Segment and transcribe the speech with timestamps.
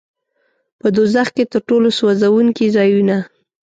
[0.79, 3.17] په دوزخ کې تر ټولو سوځوونکي ځایونه.